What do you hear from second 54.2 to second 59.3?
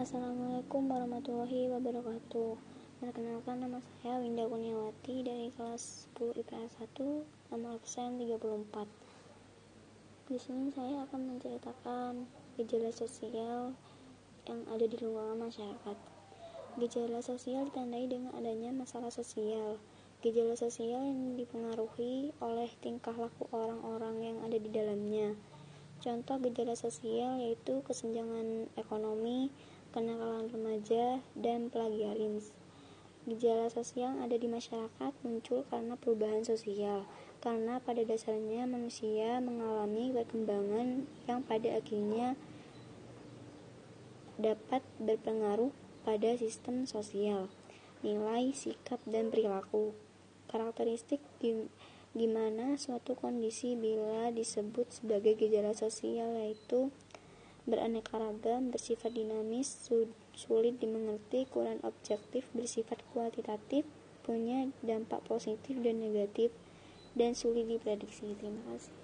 disebut sebagai gejala sosial yaitu beraneka ragam, bersifat